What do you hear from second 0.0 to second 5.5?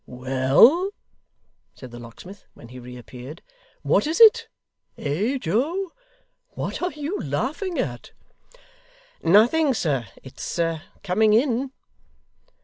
'Well,' said the locksmith, when he reappeared: 'what is it? eh